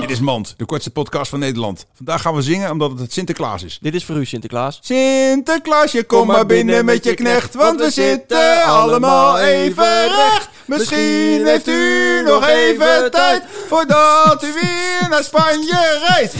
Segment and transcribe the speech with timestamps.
[0.00, 1.86] Dit is Mand, de kortste podcast van Nederland.
[1.94, 3.78] Vandaag gaan we zingen omdat het Sinterklaas is.
[3.80, 4.78] Dit is voor u, Sinterklaas.
[4.82, 10.48] Sinterklaasje, kom maar binnen met je knecht, want we zitten allemaal even recht.
[10.64, 16.34] Misschien heeft u nog even tijd voordat u weer naar Spanje reist.